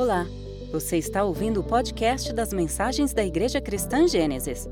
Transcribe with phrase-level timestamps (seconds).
[0.00, 0.26] Olá,
[0.72, 4.66] você está ouvindo o podcast das mensagens da Igreja Cristã Gênesis.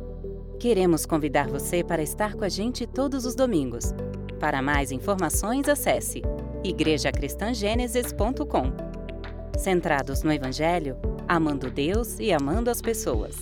[0.58, 3.92] Queremos convidar você para estar com a gente todos os domingos.
[4.40, 6.22] Para mais informações, acesse
[6.64, 8.72] igrejacristangênesis.com.
[9.58, 10.96] Centrados no Evangelho,
[11.28, 13.36] amando Deus e amando as pessoas.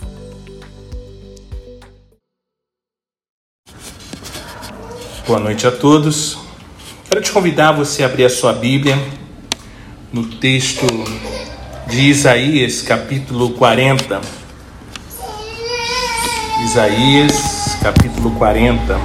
[5.25, 6.37] Boa noite a todos.
[7.09, 8.97] Quero te convidar a você a abrir a sua Bíblia
[10.13, 10.85] no texto
[11.89, 14.21] de Isaías, capítulo 40.
[16.65, 19.01] Isaías, capítulo 40.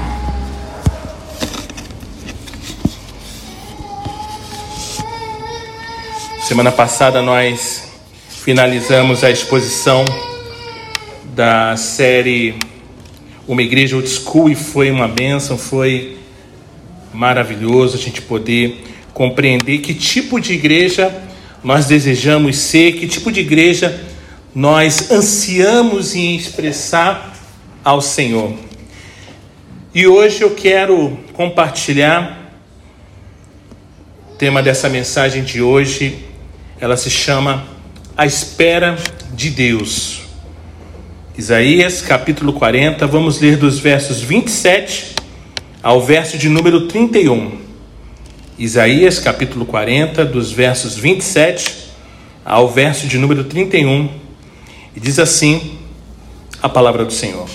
[6.41, 7.87] Semana passada nós
[8.29, 10.03] finalizamos a exposição
[11.35, 12.55] da série
[13.47, 16.17] Uma Igreja Old School e foi uma bênção, foi
[17.13, 21.29] maravilhoso a gente poder compreender que tipo de igreja
[21.63, 24.01] nós desejamos ser, que tipo de igreja
[24.53, 27.37] nós ansiamos em expressar
[27.83, 28.53] ao Senhor.
[29.93, 32.55] E hoje eu quero compartilhar
[34.31, 36.25] o tema dessa mensagem de hoje,
[36.79, 37.65] ela se chama
[38.17, 38.97] A Espera
[39.33, 40.21] de Deus.
[41.37, 45.15] Isaías capítulo 40, vamos ler dos versos 27
[45.81, 47.60] ao verso de número 31.
[48.59, 51.89] Isaías capítulo 40, dos versos 27
[52.43, 54.09] ao verso de número 31,
[54.95, 55.77] e diz assim
[56.61, 57.47] a palavra do Senhor: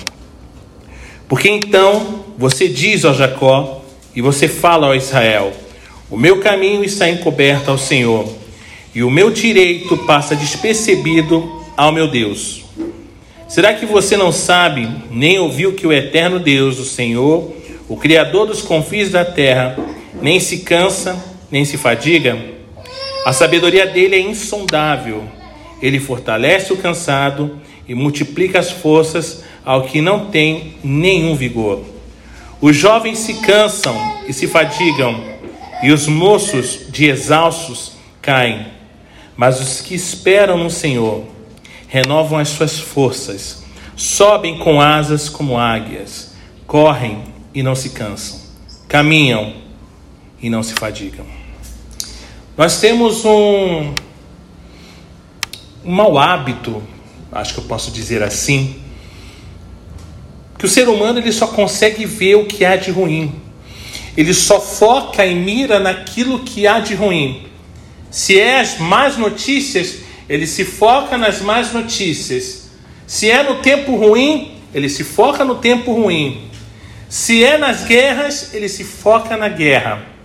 [1.28, 5.52] Porque então você diz ao Jacó e você fala ao Israel:
[6.10, 8.26] O meu caminho está encoberto ao Senhor,
[8.94, 12.64] e o meu direito passa despercebido ao meu Deus.
[13.46, 17.52] Será que você não sabe, nem ouviu que o eterno Deus, o Senhor,
[17.86, 19.76] o Criador dos confins da terra,
[20.20, 22.38] nem se cansa, nem se fadiga.
[23.24, 25.24] A sabedoria dele é insondável.
[25.80, 31.82] Ele fortalece o cansado e multiplica as forças ao que não tem nenhum vigor.
[32.60, 33.94] Os jovens se cansam
[34.26, 35.22] e se fadigam,
[35.82, 38.66] e os moços de exaustos caem.
[39.36, 41.24] Mas os que esperam no Senhor
[41.88, 46.34] renovam as suas forças, sobem com asas como águias,
[46.66, 47.22] correm
[47.54, 48.40] e não se cansam,
[48.88, 49.65] caminham
[50.40, 51.26] e não se fadigam.
[52.56, 53.92] Nós temos um,
[55.84, 56.82] um mau hábito,
[57.30, 58.76] acho que eu posso dizer assim,
[60.58, 63.34] que o ser humano ele só consegue ver o que há de ruim.
[64.16, 67.46] Ele só foca e mira naquilo que há de ruim.
[68.10, 69.96] Se é as más notícias,
[70.28, 72.70] ele se foca nas más notícias.
[73.06, 76.48] Se é no tempo ruim, ele se foca no tempo ruim.
[77.08, 80.15] Se é nas guerras, ele se foca na guerra.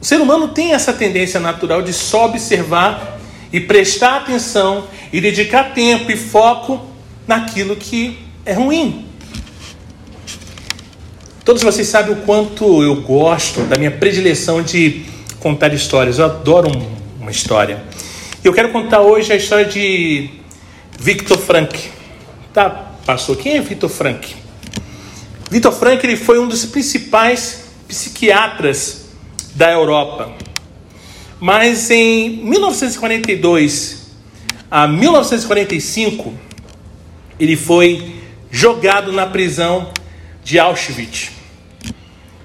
[0.00, 3.18] O ser humano tem essa tendência natural de só observar
[3.52, 6.80] e prestar atenção e dedicar tempo e foco
[7.26, 9.06] naquilo que é ruim.
[11.44, 15.06] Todos vocês sabem o quanto eu gosto da minha predileção de
[15.40, 16.18] contar histórias.
[16.18, 16.70] Eu adoro
[17.18, 17.82] uma história.
[18.44, 20.30] Eu quero contar hoje a história de
[20.98, 21.90] Victor Frank.
[22.52, 22.68] Tá,
[23.04, 23.34] passou.
[23.34, 24.36] Quem é Victor Frank?
[25.50, 29.07] Victor Frank ele foi um dos principais psiquiatras
[29.58, 30.32] da Europa.
[31.40, 34.06] Mas em 1942
[34.70, 36.32] a 1945,
[37.40, 38.14] ele foi
[38.52, 39.90] jogado na prisão
[40.44, 41.32] de Auschwitz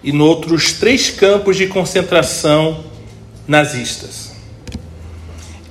[0.03, 2.83] e em outros três campos de concentração
[3.47, 4.31] nazistas.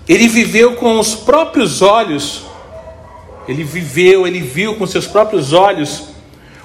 [0.09, 2.45] Ele viveu com os próprios olhos,
[3.49, 6.05] ele viveu, ele viu com seus próprios olhos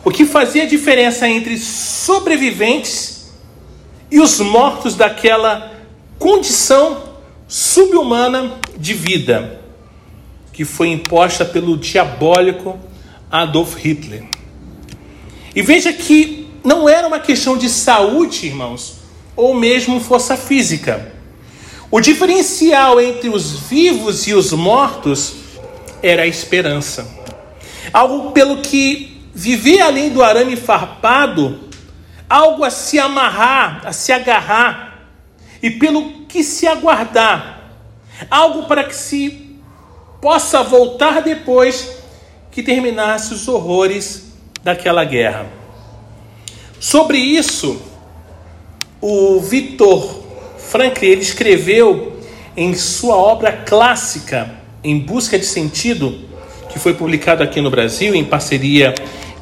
[0.06, 3.17] o que fazia diferença entre sobreviventes
[4.10, 5.74] e os mortos daquela
[6.18, 7.04] condição
[7.48, 9.58] subhumana de vida
[10.58, 12.80] que foi imposta pelo diabólico
[13.30, 14.24] Adolf Hitler.
[15.56, 18.96] E veja que não era uma questão de saúde, irmãos,
[19.36, 21.14] ou mesmo força física.
[21.92, 25.36] O diferencial entre os vivos e os mortos
[26.02, 27.08] era a esperança.
[27.94, 31.67] Algo pelo que viver além do arame farpado
[32.30, 35.08] algo a se amarrar, a se agarrar,
[35.62, 37.72] e pelo que se aguardar,
[38.30, 39.60] algo para que se
[40.22, 41.98] possa voltar depois
[42.52, 44.34] que terminasse os horrores
[44.64, 45.46] daquela guerra.
[46.80, 47.82] Sobre isso,
[49.02, 50.24] o Victor
[50.58, 52.20] Franklin ele escreveu
[52.56, 54.50] em sua obra clássica
[54.84, 56.20] Em Busca de Sentido,
[56.70, 58.94] que foi publicado aqui no Brasil em parceria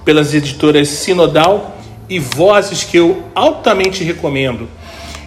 [0.04, 1.75] pelas editoras Sinodal
[2.10, 4.69] e vozes que eu altamente recomendo.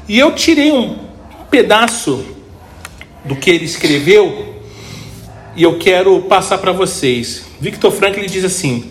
[0.09, 0.97] E eu tirei um
[1.51, 2.25] pedaço
[3.25, 4.57] do que ele escreveu
[5.57, 7.45] e eu quero passar para vocês.
[7.61, 8.91] Victor Frankl diz assim: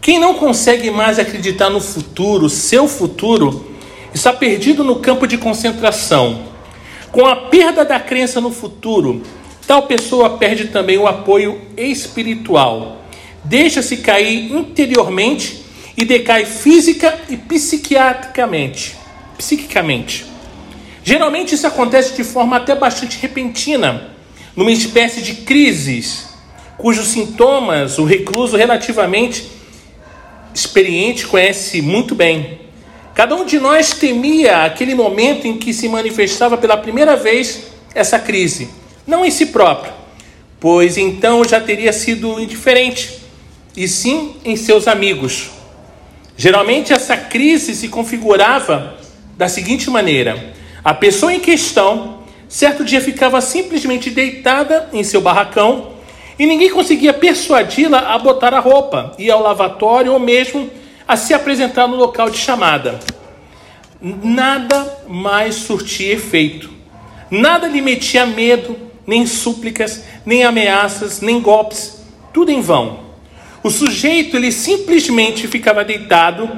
[0.00, 3.72] quem não consegue mais acreditar no futuro, seu futuro,
[4.12, 6.42] está perdido no campo de concentração.
[7.12, 9.22] Com a perda da crença no futuro,
[9.66, 13.02] tal pessoa perde também o apoio espiritual.
[13.44, 15.61] Deixa-se cair interiormente
[15.96, 18.96] e decai física e psiquiatricamente.
[19.36, 20.26] Psiquicamente.
[21.04, 24.10] Geralmente isso acontece de forma até bastante repentina,
[24.54, 26.28] numa espécie de crises,
[26.78, 29.50] cujos sintomas o recluso relativamente
[30.54, 32.60] experiente conhece muito bem.
[33.14, 38.18] Cada um de nós temia aquele momento em que se manifestava pela primeira vez essa
[38.18, 38.68] crise,
[39.06, 39.92] não em si próprio,
[40.58, 43.20] pois então já teria sido indiferente,
[43.76, 45.50] e sim em seus amigos.
[46.36, 48.96] Geralmente essa crise se configurava
[49.36, 50.52] da seguinte maneira:
[50.84, 55.92] a pessoa em questão, certo dia ficava simplesmente deitada em seu barracão
[56.38, 60.70] e ninguém conseguia persuadi-la a botar a roupa, ir ao lavatório ou mesmo
[61.06, 62.98] a se apresentar no local de chamada.
[64.00, 66.70] Nada mais surtia efeito.
[67.30, 68.76] Nada lhe metia medo,
[69.06, 72.02] nem súplicas, nem ameaças, nem golpes.
[72.32, 73.01] Tudo em vão.
[73.62, 76.50] O sujeito ele simplesmente ficava deitado,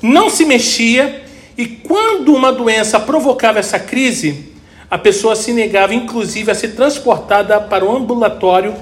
[0.00, 1.24] não se mexia,
[1.56, 4.52] e quando uma doença provocava essa crise,
[4.90, 8.74] a pessoa se negava inclusive a ser transportada para o ambulatório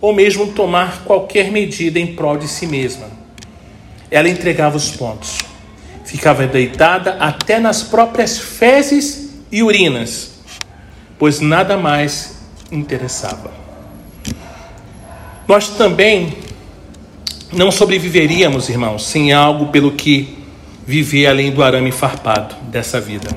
[0.00, 3.08] ou mesmo tomar qualquer medida em prol de si mesma.
[4.10, 5.38] Ela entregava os pontos,
[6.04, 10.32] ficava deitada até nas próprias fezes e urinas,
[11.18, 12.38] pois nada mais
[12.70, 13.52] interessava.
[15.46, 16.36] Nós também
[17.52, 20.36] não sobreviveríamos, irmãos, sem algo pelo que
[20.86, 23.28] viver além do arame farpado dessa vida.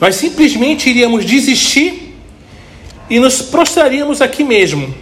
[0.00, 2.16] Nós simplesmente iríamos desistir
[3.08, 4.94] e nos prostraríamos aqui mesmo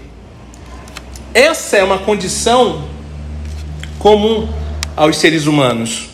[1.34, 2.88] essa é uma condição
[3.98, 4.48] comum
[4.96, 6.08] aos seres humanos,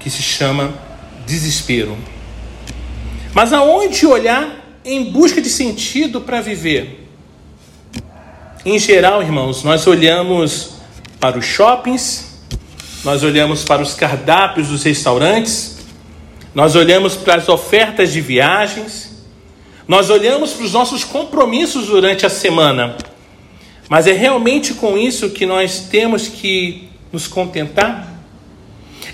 [0.00, 0.74] que se chama
[1.26, 1.96] desespero.
[3.32, 7.06] Mas aonde olhar em busca de sentido para viver?
[8.64, 10.75] Em geral, irmãos, nós olhamos
[11.18, 12.38] para os shoppings,
[13.04, 15.78] nós olhamos para os cardápios dos restaurantes,
[16.54, 19.24] nós olhamos para as ofertas de viagens,
[19.86, 22.96] nós olhamos para os nossos compromissos durante a semana
[23.88, 28.12] mas é realmente com isso que nós temos que nos contentar?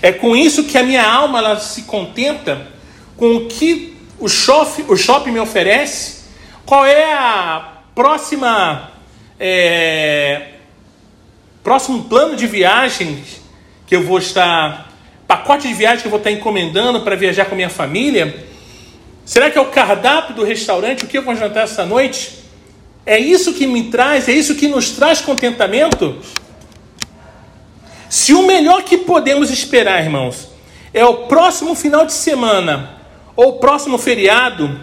[0.01, 2.67] É com isso que a minha alma ela se contenta
[3.15, 6.23] com o que o shopping, o shopping me oferece?
[6.65, 8.91] Qual é a próxima
[9.39, 10.52] é,
[11.63, 13.41] próximo plano de viagens
[13.87, 14.91] que eu vou estar
[15.27, 18.45] pacote de viagem que eu vou estar encomendando para viajar com a minha família?
[19.25, 22.43] Será que é o cardápio do restaurante o que eu vou jantar essa noite?
[23.05, 26.17] É isso que me traz, é isso que nos traz contentamento?
[28.09, 30.49] Se o melhor que podemos esperar, irmãos,
[30.93, 32.97] é o próximo final de semana
[33.35, 34.79] ou o próximo feriado,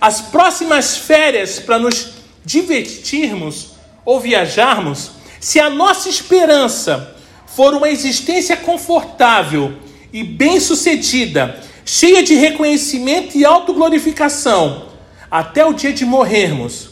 [0.00, 2.14] as próximas férias para nos
[2.44, 3.72] divertirmos
[4.04, 7.16] ou viajarmos, se a nossa esperança
[7.48, 9.72] for uma existência confortável
[10.12, 14.90] e bem-sucedida, cheia de reconhecimento e autoglorificação,
[15.28, 16.90] até o dia de morrermos,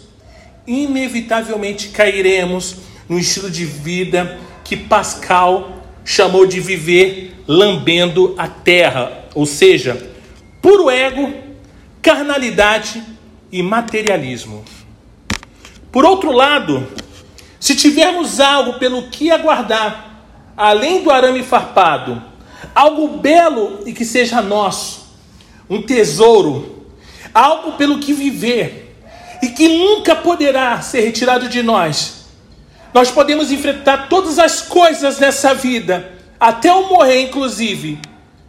[0.66, 2.78] inevitavelmente cairemos
[3.08, 10.10] no estilo de vida que Pascal chamou de viver lambendo a terra, ou seja,
[10.60, 11.32] puro ego,
[12.02, 13.00] carnalidade
[13.52, 14.64] e materialismo.
[15.92, 16.88] Por outro lado,
[17.60, 20.22] se tivermos algo pelo que aguardar,
[20.56, 22.20] além do arame farpado,
[22.74, 25.14] algo belo e que seja nosso,
[25.68, 26.86] um tesouro,
[27.34, 28.96] algo pelo que viver,
[29.42, 32.24] e que nunca poderá ser retirado de nós.
[32.94, 38.00] Nós podemos enfrentar todas as coisas nessa vida, até o morrer, inclusive,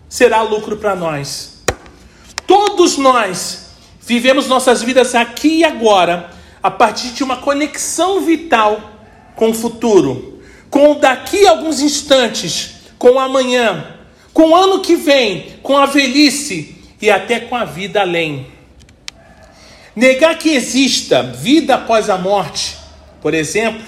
[0.08, 1.62] será lucro para nós.
[2.48, 3.68] Todos nós
[4.02, 6.32] vivemos nossas vidas aqui e agora
[6.64, 8.92] a partir de uma conexão vital
[9.36, 13.98] com o futuro, com daqui a alguns instantes, com o amanhã,
[14.34, 18.48] com o ano que vem, com a velhice e até com a vida além.
[19.96, 22.78] Negar que exista vida após a morte,
[23.22, 23.82] por exemplo,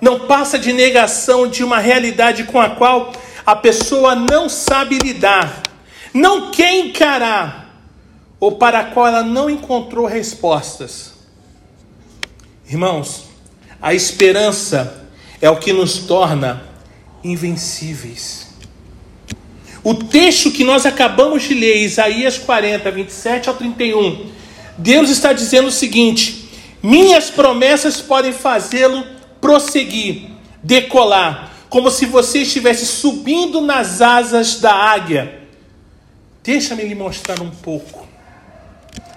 [0.00, 3.12] não passa de negação de uma realidade com a qual
[3.46, 5.62] a pessoa não sabe lidar,
[6.12, 7.60] não quer encarar,
[8.40, 11.12] ou para a qual ela não encontrou respostas.
[12.66, 13.29] Irmãos,
[13.80, 15.06] a esperança
[15.40, 16.62] é o que nos torna
[17.24, 18.48] invencíveis.
[19.82, 24.26] O texto que nós acabamos de ler, Isaías 40, 27 ao 31,
[24.76, 26.50] Deus está dizendo o seguinte:
[26.82, 29.04] minhas promessas podem fazê-lo
[29.40, 30.28] prosseguir,
[30.62, 35.40] decolar, como se você estivesse subindo nas asas da águia.
[36.42, 38.06] Deixa-me lhe mostrar um pouco.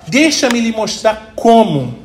[0.07, 2.02] Deixa-me lhe mostrar como.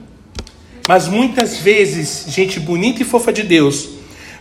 [0.88, 3.90] Mas muitas vezes, gente bonita e fofa de Deus,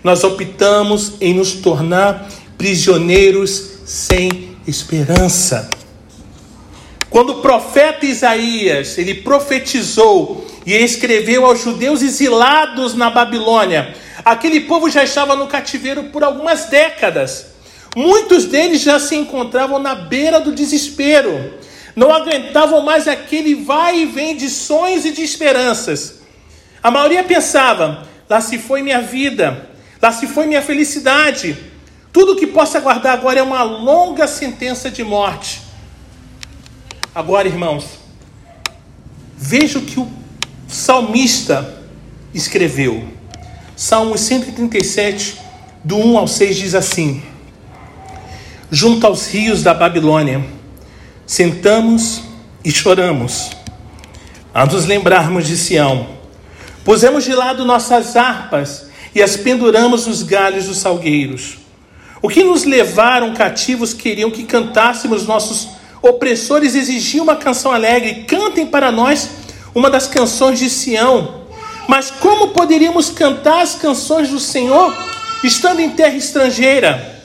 [0.02, 2.26] nós optamos em nos tornar
[2.58, 5.70] prisioneiros sem esperança.
[7.10, 14.90] Quando o profeta Isaías, ele profetizou e escreveu aos judeus exilados na Babilônia, aquele povo
[14.90, 17.48] já estava no cativeiro por algumas décadas.
[17.94, 21.56] Muitos deles já se encontravam na beira do desespero.
[21.94, 26.17] Não aguentavam mais aquele vai e vem de sonhos e de esperanças.
[26.88, 29.68] A maioria pensava: lá se foi minha vida,
[30.02, 31.58] lá se foi minha felicidade.
[32.14, 35.64] Tudo que posso aguardar agora é uma longa sentença de morte.
[37.14, 38.00] Agora, irmãos,
[39.38, 40.08] veja o que o
[40.66, 41.78] salmista
[42.34, 43.06] escreveu.
[43.76, 45.42] Salmo 137,
[45.84, 47.22] do 1 ao 6, diz assim:
[48.72, 50.42] Junto aos rios da Babilônia,
[51.26, 52.22] sentamos
[52.64, 53.50] e choramos,
[54.54, 56.16] a nos lembrarmos de Sião.
[56.88, 61.58] Pusemos de lado nossas harpas e as penduramos nos galhos dos salgueiros.
[62.22, 65.68] O que nos levaram cativos queriam que cantássemos, nossos
[66.02, 68.24] opressores exigiam uma canção alegre.
[68.24, 69.30] Cantem para nós
[69.76, 71.42] uma das canções de Sião.
[71.90, 74.98] Mas como poderíamos cantar as canções do Senhor
[75.44, 77.22] estando em terra estrangeira?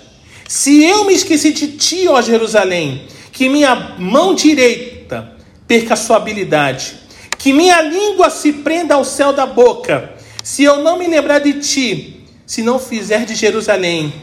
[0.49, 5.35] Se eu me esqueci de ti, ó Jerusalém, que minha mão direita
[5.69, 7.02] perca a sua habilidade,
[7.43, 10.13] que minha língua se prenda ao céu da boca,
[10.45, 14.15] se eu não me lembrar de ti, se não fizer de Jerusalém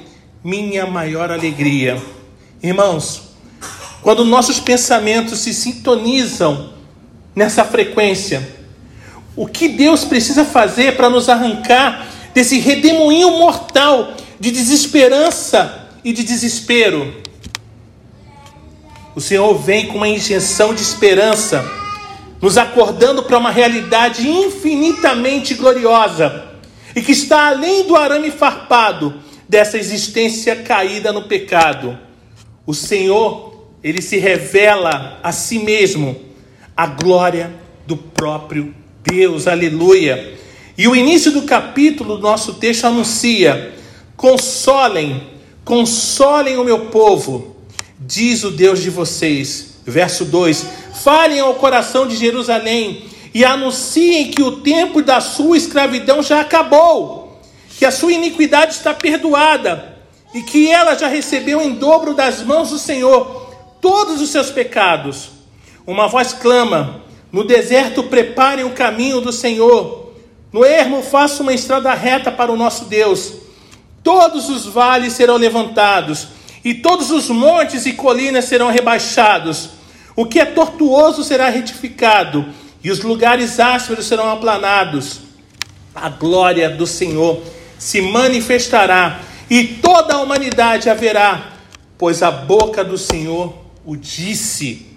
[0.42, 2.02] minha maior alegria.
[2.64, 3.24] Irmãos,
[4.02, 6.70] quando nossos pensamentos se sintonizam
[7.36, 8.56] nessa frequência,
[9.36, 16.24] o que Deus precisa fazer para nos arrancar desse redemoinho mortal de desesperança e de
[16.24, 17.22] desespero?
[19.14, 21.79] O Senhor vem com uma injeção de esperança,
[22.42, 26.46] nos acordando para uma realidade infinitamente gloriosa
[26.96, 29.16] e que está além do arame farpado
[29.48, 31.98] dessa existência caída no pecado.
[32.66, 36.16] O Senhor, ele se revela a si mesmo
[36.76, 37.52] a glória
[37.86, 39.48] do próprio Deus.
[39.48, 40.38] Aleluia.
[40.78, 43.74] E o início do capítulo do nosso texto anuncia:
[44.16, 45.24] Consolem,
[45.66, 47.58] consolem o meu povo,
[48.00, 49.79] diz o Deus de vocês.
[49.90, 50.66] Verso 2:
[51.04, 57.20] Falem ao coração de Jerusalém e anunciem que o tempo da sua escravidão já acabou
[57.80, 59.96] que a sua iniquidade está perdoada
[60.34, 65.30] e que ela já recebeu em dobro das mãos do Senhor todos os seus pecados.
[65.88, 70.12] Uma voz clama: No deserto preparem o caminho do Senhor,
[70.52, 73.36] no ermo faça uma estrada reta para o nosso Deus.
[74.04, 76.28] Todos os vales serão levantados,
[76.66, 79.70] e todos os montes e colinas serão rebaixados.
[80.20, 82.46] O que é tortuoso será retificado,
[82.84, 85.22] e os lugares ásperos serão aplanados.
[85.96, 87.42] A glória do Senhor
[87.78, 91.54] se manifestará e toda a humanidade haverá,
[91.98, 94.88] pois a boca do Senhor o disse.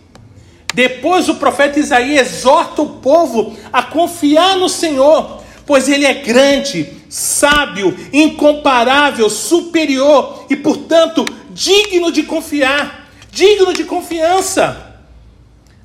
[0.74, 6.94] Depois o profeta Isaías exorta o povo a confiar no Senhor, pois ele é grande,
[7.08, 14.90] sábio, incomparável, superior e, portanto, digno de confiar, digno de confiança.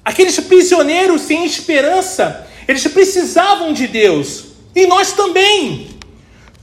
[0.07, 5.89] Aqueles prisioneiros sem esperança, eles precisavam de Deus, e nós também.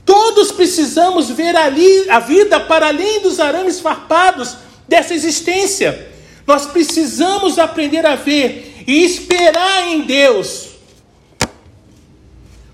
[0.03, 6.09] Todos precisamos ver ali a vida para além dos arames farpados dessa existência.
[6.47, 10.69] Nós precisamos aprender a ver e esperar em Deus.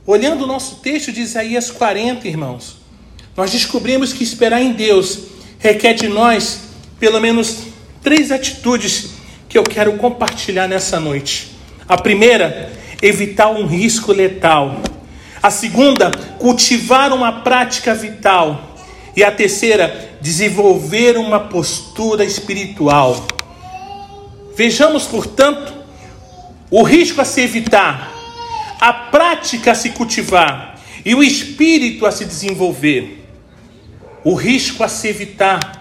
[0.07, 2.77] Olhando o nosso texto de Isaías 40, irmãos,
[3.35, 5.19] nós descobrimos que esperar em Deus
[5.59, 6.61] requer de nós
[6.97, 7.57] pelo menos
[8.01, 9.19] três atitudes
[9.51, 11.51] que eu quero compartilhar nessa noite.
[11.85, 14.81] A primeira, evitar um risco letal.
[15.43, 18.77] A segunda, cultivar uma prática vital.
[19.13, 23.27] E a terceira, desenvolver uma postura espiritual.
[24.55, 25.73] Vejamos, portanto,
[26.69, 28.09] o risco a se evitar,
[28.79, 33.27] a prática a se cultivar e o espírito a se desenvolver.
[34.23, 35.80] O risco a se evitar.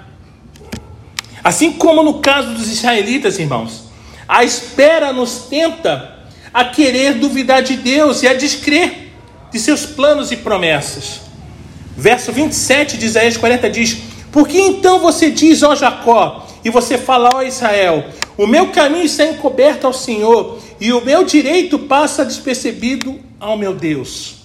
[1.42, 3.84] Assim como no caso dos israelitas, irmãos,
[4.28, 6.18] a espera nos tenta
[6.52, 9.12] a querer duvidar de Deus e a descrer
[9.50, 11.20] de seus planos e promessas.
[11.96, 13.98] Verso 27 de Isaías 40 diz:
[14.30, 18.04] Por que então você diz, ó Jacó, e você fala, ó Israel,
[18.36, 23.74] O meu caminho está encoberto ao Senhor, e o meu direito passa despercebido ao meu
[23.74, 24.36] Deus.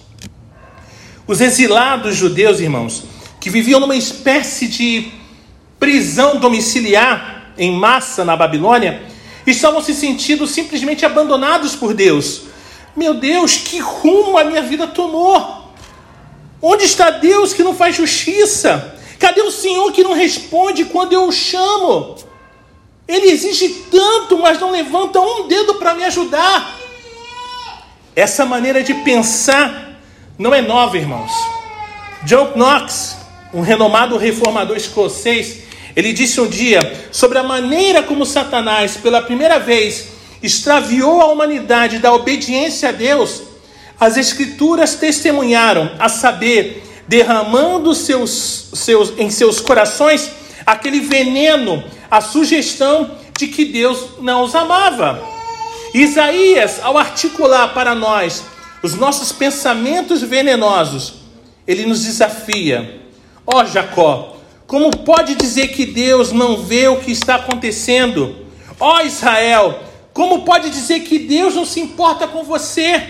[1.26, 3.04] Os exilados judeus, irmãos,
[3.40, 5.10] que viviam numa espécie de
[5.78, 9.02] prisão domiciliar em massa na Babilônia,
[9.46, 12.42] estavam se sentindo simplesmente abandonados por Deus.
[12.94, 15.66] Meu Deus, que rumo a minha vida tomou!
[16.60, 18.94] Onde está Deus que não faz justiça?
[19.18, 22.16] Cadê o Senhor que não responde quando eu o chamo?
[23.06, 26.76] Ele exige tanto, mas não levanta um dedo para me ajudar.
[28.14, 30.00] Essa maneira de pensar
[30.38, 31.30] não é nova, irmãos.
[32.24, 33.16] John Knox,
[33.54, 35.65] um renomado reformador escocês,
[35.96, 40.08] ele disse um dia sobre a maneira como Satanás, pela primeira vez,
[40.42, 43.42] extraviou a humanidade da obediência a Deus.
[43.98, 50.30] As Escrituras testemunharam, a saber, derramando seus, seus, em seus corações
[50.66, 55.22] aquele veneno, a sugestão de que Deus não os amava.
[55.94, 58.44] Isaías, ao articular para nós
[58.82, 61.14] os nossos pensamentos venenosos,
[61.66, 63.00] ele nos desafia:
[63.46, 64.35] Ó oh, Jacó,
[64.66, 68.46] como pode dizer que Deus não vê o que está acontecendo?
[68.80, 69.78] Ó oh, Israel,
[70.12, 73.00] como pode dizer que Deus não se importa com você?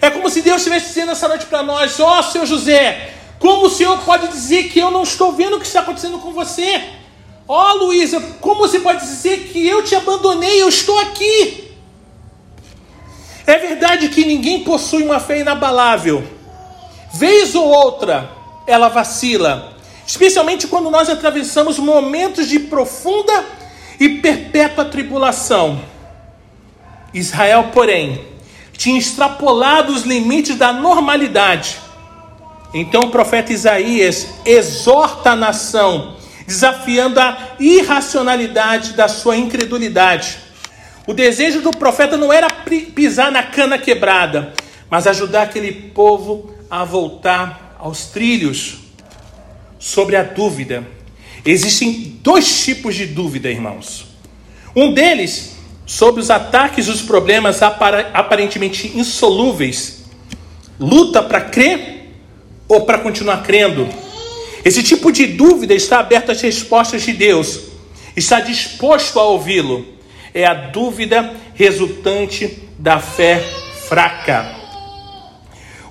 [0.00, 3.66] É como se Deus estivesse dizendo essa noite para nós: Ó oh, seu José, como
[3.66, 6.82] o Senhor pode dizer que eu não estou vendo o que está acontecendo com você?
[7.48, 10.60] Ó oh, Luísa, como você pode dizer que eu te abandonei?
[10.60, 11.70] Eu estou aqui.
[13.46, 16.24] É verdade que ninguém possui uma fé inabalável.
[17.14, 18.28] Vez ou outra,
[18.66, 19.75] ela vacila,
[20.06, 23.44] especialmente quando nós atravessamos momentos de profunda
[23.98, 25.80] e perpétua tribulação.
[27.12, 28.24] Israel, porém,
[28.76, 31.86] tinha extrapolado os limites da normalidade
[32.78, 40.36] então o profeta Isaías exorta a nação, desafiando a irracionalidade da sua incredulidade.
[41.06, 42.48] O desejo do profeta não era
[42.94, 44.52] pisar na cana quebrada,
[44.90, 48.78] mas ajudar aquele povo a voltar aos trilhos.
[49.78, 50.86] Sobre a dúvida,
[51.44, 54.06] existem dois tipos de dúvida, irmãos.
[54.74, 60.04] Um deles sobre os ataques e os problemas aparentemente insolúveis,
[60.78, 62.10] luta para crer
[62.68, 63.88] ou para continuar crendo?
[64.64, 67.60] Esse tipo de dúvida está aberto às respostas de Deus,
[68.16, 69.94] está disposto a ouvi-lo.
[70.34, 73.42] É a dúvida resultante da fé
[73.88, 74.54] fraca.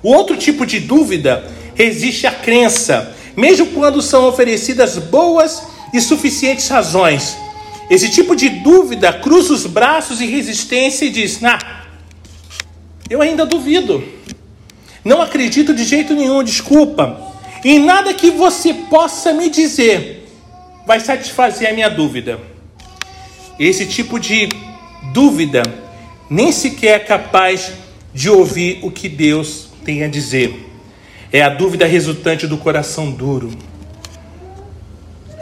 [0.02, 6.68] O outro tipo de dúvida resiste à crença, mesmo quando são oferecidas boas e suficientes
[6.68, 7.36] razões.
[7.88, 11.58] Esse tipo de dúvida cruza os braços em resistência e diz: Nah,
[13.08, 14.02] eu ainda duvido.
[15.04, 17.34] Não acredito de jeito nenhum, desculpa.
[17.64, 20.28] Em nada que você possa me dizer
[20.86, 22.40] vai satisfazer a minha dúvida.
[23.58, 24.48] Esse tipo de
[25.12, 25.62] dúvida
[26.28, 27.72] nem sequer é capaz
[28.12, 30.65] de ouvir o que Deus tem a dizer.
[31.32, 33.50] É a dúvida resultante do coração duro.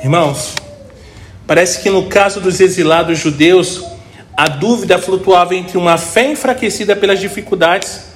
[0.02, 0.54] Irmãos,
[1.46, 3.84] parece que no caso dos exilados judeus,
[4.36, 8.06] a dúvida flutuava entre uma fé enfraquecida pelas dificuldades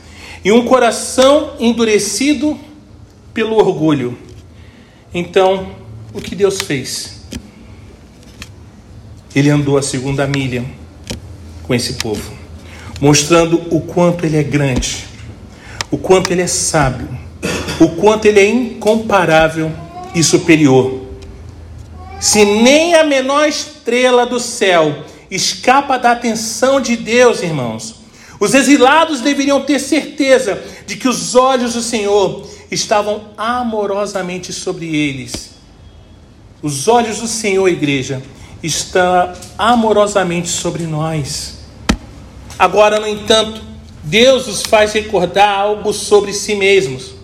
[0.44, 2.58] e um coração endurecido
[3.32, 4.18] pelo orgulho.
[5.14, 5.70] Então,
[6.12, 7.22] o que Deus fez?
[9.34, 10.64] Ele andou a segunda milha
[11.62, 12.32] com esse povo,
[13.00, 15.04] mostrando o quanto ele é grande,
[15.90, 17.08] o quanto ele é sábio,
[17.80, 19.72] o quanto ele é incomparável
[20.14, 21.02] e superior.
[22.20, 27.96] Se nem a menor estrela do céu escapa da atenção de Deus, irmãos,
[28.40, 35.50] os exilados deveriam ter certeza de que os olhos do Senhor estavam amorosamente sobre eles.
[36.62, 38.22] Os olhos do Senhor, igreja,
[38.62, 41.58] estão amorosamente sobre nós.
[42.58, 43.62] Agora, no entanto,
[44.02, 47.17] Deus os faz recordar algo sobre si mesmos.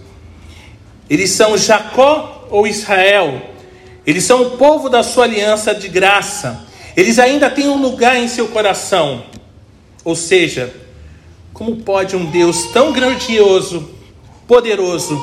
[1.09, 3.43] Eles são Jacó ou Israel.
[4.07, 6.67] Eles são o povo da sua aliança de graça.
[6.97, 9.25] Eles ainda têm um lugar em seu coração.
[10.05, 10.75] Ou seja,
[11.53, 13.91] como pode um Deus tão grandioso,
[14.47, 15.23] poderoso,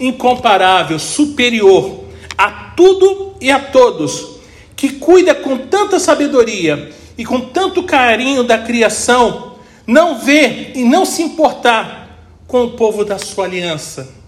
[0.00, 2.02] incomparável, superior
[2.36, 4.40] a tudo e a todos,
[4.74, 11.04] que cuida com tanta sabedoria e com tanto carinho da criação, não ver e não
[11.04, 14.21] se importar com o povo da sua aliança?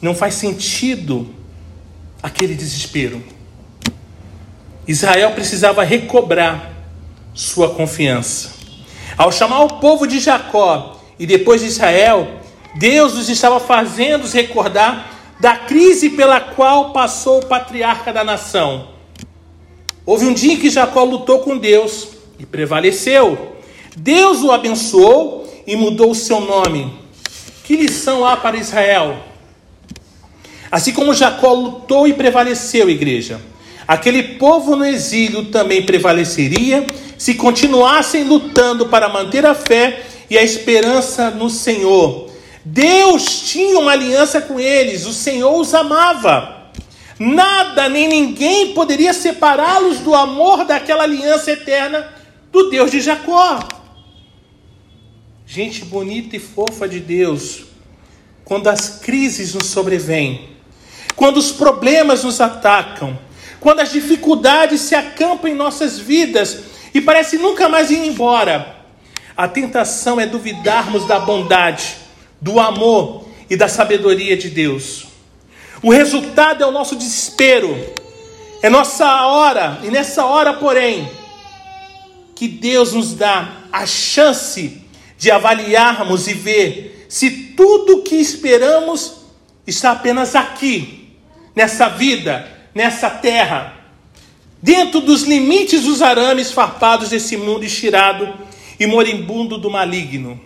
[0.00, 1.28] Não faz sentido
[2.22, 3.22] aquele desespero.
[4.86, 6.72] Israel precisava recobrar
[7.34, 8.52] sua confiança.
[9.16, 12.40] Ao chamar o povo de Jacó e depois de Israel,
[12.76, 18.88] Deus os estava fazendo recordar da crise pela qual passou o patriarca da nação.
[20.04, 23.56] Houve um dia em que Jacó lutou com Deus e prevaleceu.
[23.96, 26.92] Deus o abençoou e mudou o seu nome.
[27.64, 29.16] Que lição há para Israel?
[30.70, 33.40] Assim como Jacó lutou e prevaleceu, igreja,
[33.86, 36.86] aquele povo no exílio também prevaleceria
[37.18, 42.30] se continuassem lutando para manter a fé e a esperança no Senhor.
[42.64, 46.56] Deus tinha uma aliança com eles, o Senhor os amava.
[47.18, 52.12] Nada nem ninguém poderia separá-los do amor daquela aliança eterna
[52.52, 53.60] do Deus de Jacó.
[55.46, 57.66] Gente bonita e fofa de Deus,
[58.44, 60.55] quando as crises nos sobrevêm,
[61.16, 63.18] quando os problemas nos atacam,
[63.58, 66.58] quando as dificuldades se acampam em nossas vidas
[66.94, 68.76] e parece nunca mais ir embora,
[69.36, 71.96] a tentação é duvidarmos da bondade,
[72.40, 75.06] do amor e da sabedoria de Deus.
[75.82, 77.76] O resultado é o nosso desespero,
[78.62, 81.10] é nossa hora, e nessa hora, porém,
[82.34, 84.82] que Deus nos dá a chance
[85.18, 89.16] de avaliarmos e ver se tudo o que esperamos
[89.66, 91.05] está apenas aqui,
[91.56, 93.74] nessa vida, nessa terra,
[94.60, 98.34] dentro dos limites dos arames farpados desse mundo estirado
[98.78, 100.38] e moribundo do maligno.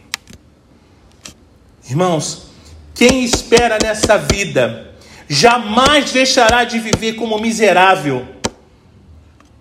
[1.89, 2.47] Irmãos,
[2.95, 4.95] quem espera nessa vida
[5.29, 8.27] jamais deixará de viver como miserável.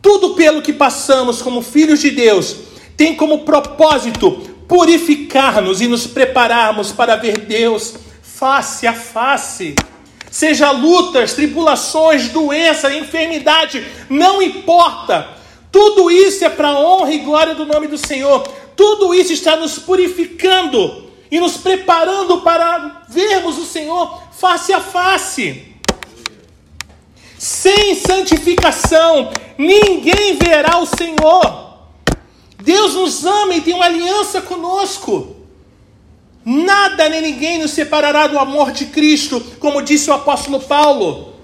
[0.01, 2.57] Tudo pelo que passamos como filhos de Deus
[2.95, 4.31] tem como propósito
[4.67, 9.73] purificar-nos e nos prepararmos para ver Deus face a face.
[10.31, 15.27] Seja lutas, tribulações, doença, enfermidade, não importa.
[15.71, 18.47] Tudo isso é para a honra e glória do nome do Senhor.
[18.75, 25.65] Tudo isso está nos purificando e nos preparando para vermos o Senhor face a face.
[27.37, 31.69] Sem santificação, ninguém verá o Senhor.
[32.61, 35.38] Deus nos ama e tem uma aliança conosco.
[36.51, 41.35] Nada nem ninguém nos separará do amor de Cristo, como disse o apóstolo Paulo.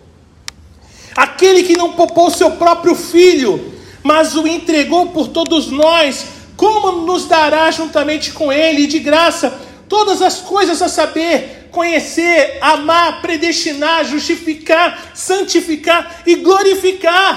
[1.15, 6.25] Aquele que não poupou seu próprio filho, mas o entregou por todos nós,
[6.57, 9.55] como nos dará juntamente com ele, de graça,
[9.87, 17.35] todas as coisas a saber, conhecer, amar, predestinar, justificar, santificar e glorificar.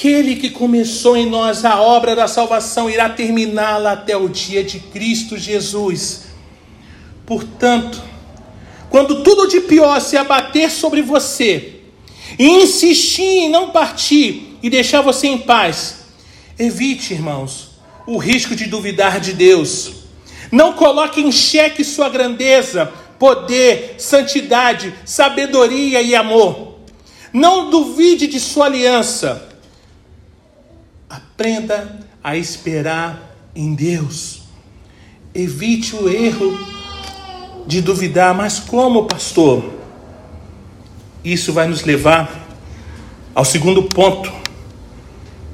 [0.00, 4.80] Aquele que começou em nós a obra da salvação irá terminá-la até o dia de
[4.80, 6.22] Cristo Jesus.
[7.26, 8.02] Portanto,
[8.88, 11.80] quando tudo de pior se abater sobre você,
[12.38, 15.96] e insistir em não partir e deixar você em paz,
[16.58, 17.72] evite, irmãos,
[18.06, 19.92] o risco de duvidar de Deus.
[20.50, 26.76] Não coloque em xeque sua grandeza, poder, santidade, sabedoria e amor.
[27.34, 29.49] Não duvide de sua aliança.
[31.40, 34.42] Aprenda a esperar em Deus.
[35.34, 36.54] Evite o erro
[37.66, 39.64] de duvidar, mas como, pastor?
[41.24, 42.46] Isso vai nos levar
[43.34, 44.30] ao segundo ponto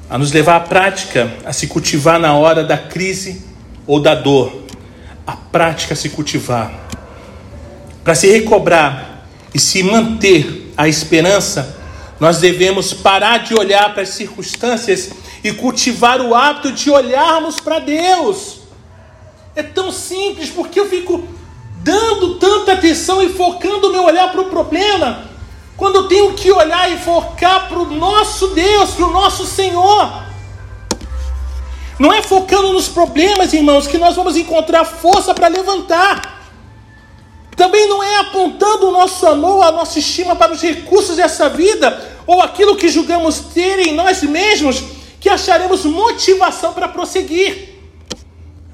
[0.09, 3.45] a nos levar à prática, a se cultivar na hora da crise
[3.87, 4.63] ou da dor.
[5.25, 6.69] A prática a se cultivar.
[8.03, 11.77] Para se recobrar e se manter a esperança,
[12.19, 15.11] nós devemos parar de olhar para as circunstâncias
[15.47, 18.59] e cultivar o hábito de olharmos para Deus.
[19.55, 21.27] É tão simples porque eu fico
[21.77, 25.25] dando tanta atenção e focando o meu olhar para o problema
[25.77, 30.25] quando eu tenho que olhar e focar para o nosso Deus, para o nosso Senhor.
[31.99, 36.43] Não é focando nos problemas, irmãos, que nós vamos encontrar força para levantar.
[37.55, 42.17] Também não é apontando o nosso amor, a nossa estima para os recursos dessa vida,
[42.25, 47.75] ou aquilo que julgamos ter em nós mesmos, que acharemos motivação para prosseguir.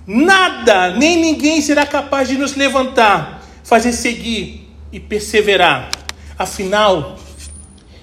[0.06, 5.90] Nada, nem ninguém será capaz de nos levantar, fazer seguir e perseverar.
[6.38, 7.18] Afinal,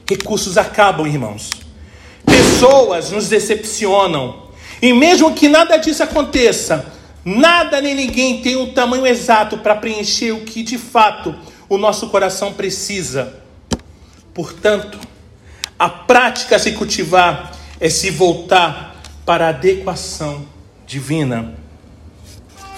[0.08, 1.50] recursos acabam, irmãos.
[2.24, 4.48] Pessoas nos decepcionam.
[4.80, 6.90] E mesmo que nada disso aconteça,
[7.22, 11.34] nada nem ninguém tem o tamanho exato para preencher o que de fato
[11.68, 13.40] o nosso coração precisa.
[14.32, 14.98] Portanto,
[15.78, 20.46] a prática se cultivar é se voltar para a adequação
[20.86, 21.54] divina.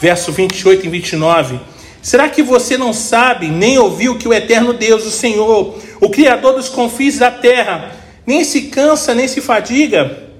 [0.00, 5.06] Verso 28 e 29 Será que você não sabe, nem ouviu que o eterno Deus,
[5.06, 7.94] o Senhor, o Criador dos confins da terra,
[8.26, 10.30] nem se cansa, nem se fadiga?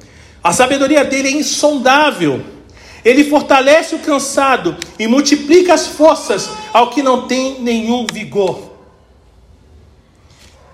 [0.43, 2.43] A sabedoria dele é insondável.
[3.05, 8.73] Ele fortalece o cansado e multiplica as forças ao que não tem nenhum vigor.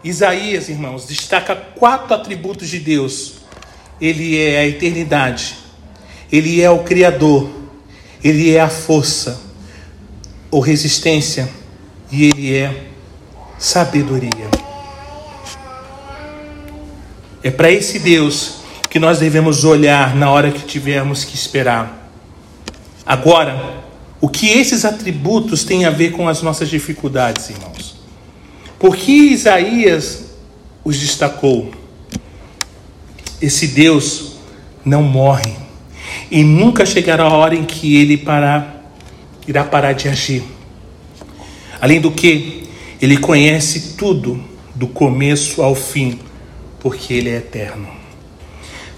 [0.03, 3.35] Isaías, irmãos, destaca quatro atributos de Deus.
[4.01, 5.57] Ele é a eternidade,
[6.31, 7.49] ele é o Criador,
[8.23, 9.41] ele é a força
[10.51, 11.49] ou resistência
[12.11, 12.85] e ele é
[13.59, 14.49] sabedoria.
[17.43, 18.59] É para esse Deus
[18.91, 22.11] que nós devemos olhar na hora que tivermos que esperar.
[23.05, 23.85] Agora,
[24.21, 27.97] o que esses atributos têm a ver com as nossas dificuldades, irmãos?
[28.79, 30.25] Por que Isaías
[30.85, 31.71] os destacou?
[33.41, 34.33] Esse Deus
[34.85, 35.53] não morre
[36.31, 38.93] e nunca chegará a hora em que ele parar,
[39.47, 40.43] irá parar de agir.
[41.81, 42.65] Além do que,
[43.01, 44.43] ele conhece tudo
[44.75, 46.19] do começo ao fim,
[46.81, 47.89] porque ele é eterno.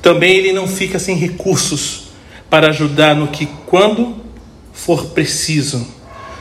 [0.01, 2.09] Também ele não fica sem recursos
[2.49, 4.17] para ajudar no que quando
[4.73, 5.87] for preciso.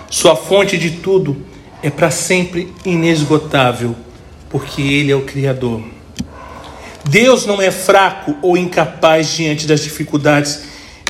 [0.09, 1.45] Sua fonte de tudo
[1.83, 3.95] é para sempre inesgotável,
[4.49, 5.83] porque Ele é o Criador.
[7.10, 10.62] Deus não é fraco ou incapaz diante das dificuldades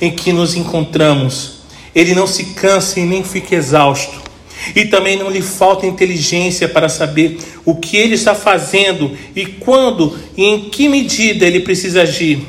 [0.01, 1.59] em que nos encontramos.
[1.93, 4.21] Ele não se cansa e nem fica exausto.
[4.75, 10.17] E também não lhe falta inteligência para saber o que ele está fazendo e quando
[10.37, 12.45] e em que medida ele precisa agir.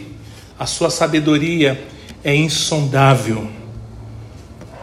[0.59, 1.83] A sua sabedoria
[2.23, 3.49] é insondável.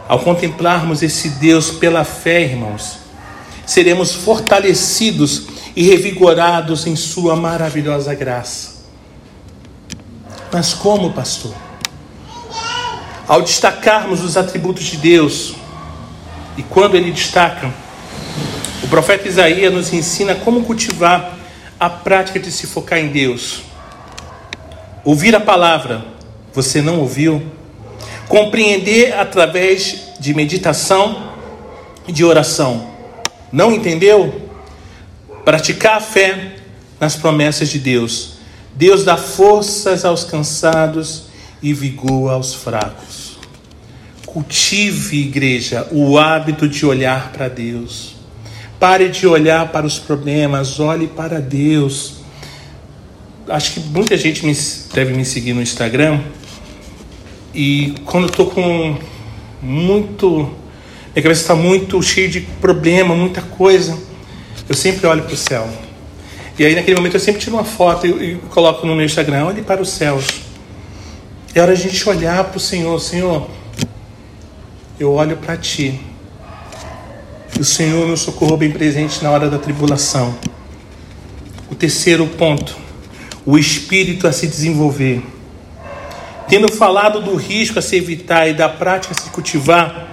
[0.06, 2.98] Ao contemplarmos esse Deus pela fé, irmãos,
[3.66, 8.78] seremos fortalecidos e revigorados em Sua maravilhosa graça.
[10.52, 11.54] Mas como, pastor?
[13.28, 15.54] Ao destacarmos os atributos de Deus,
[16.56, 17.72] e quando ele destaca,
[18.82, 21.38] o profeta Isaías nos ensina como cultivar
[21.78, 23.62] a prática de se focar em Deus.
[25.04, 26.04] Ouvir a palavra,
[26.52, 27.40] você não ouviu?
[28.26, 31.34] Compreender através de meditação
[32.08, 32.90] e de oração.
[33.52, 34.47] Não entendeu?
[35.48, 36.56] Praticar a fé
[37.00, 38.32] nas promessas de Deus.
[38.74, 41.22] Deus dá forças aos cansados
[41.62, 43.38] e vigor aos fracos.
[44.26, 48.14] Cultive, igreja, o hábito de olhar para Deus.
[48.78, 52.16] Pare de olhar para os problemas, olhe para Deus.
[53.48, 54.54] Acho que muita gente me,
[54.92, 56.20] deve me seguir no Instagram
[57.54, 58.98] e quando eu tô com
[59.62, 60.54] muito.
[61.14, 64.07] Minha cabeça está muito cheia de problema, muita coisa.
[64.68, 65.68] Eu sempre olho para o céu.
[66.58, 69.46] E aí, naquele momento, eu sempre tiro uma foto e, e coloco no meu Instagram:
[69.46, 70.42] olhe para os céus.
[71.54, 73.48] É hora de a gente olhar para o Senhor: Senhor,
[75.00, 76.00] eu olho para Ti.
[77.58, 80.36] O Senhor nos socorrou bem presente na hora da tribulação.
[81.70, 82.76] O terceiro ponto:
[83.46, 85.22] o espírito a se desenvolver.
[86.48, 90.07] Tendo falado do risco a se evitar e da prática a se cultivar,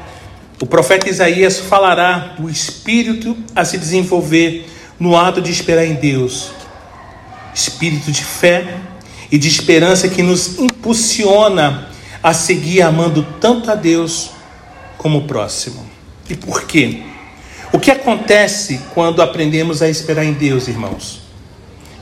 [0.62, 6.52] o profeta Isaías falará do espírito a se desenvolver no ato de esperar em Deus.
[7.54, 8.66] Espírito de fé
[9.32, 11.90] e de esperança que nos impulsiona
[12.24, 14.32] a seguir amando tanto a Deus
[14.98, 15.86] como o próximo.
[16.30, 17.02] E por quê?
[17.72, 21.22] O que acontece quando aprendemos a esperar em Deus, irmãos?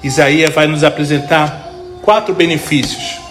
[0.04, 3.24] Isaías vai nos apresentar quatro benefícios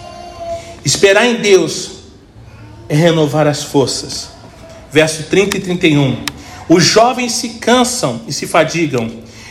[0.85, 1.91] Esperar em Deus
[2.89, 4.29] é renovar as forças.
[4.93, 6.23] Verso 30 e 31.
[6.69, 9.09] Os jovens se cansam e se fadigam,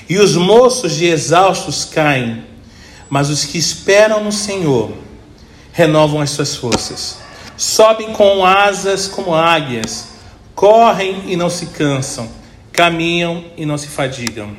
[0.09, 2.45] e os moços de exaustos caem,
[3.11, 4.93] mas os que esperam no Senhor
[5.73, 7.19] renovam as suas forças.
[7.57, 10.11] Sobem com asas como águias,
[10.55, 12.31] correm e não se cansam,
[12.73, 14.57] caminham e não se fadigam.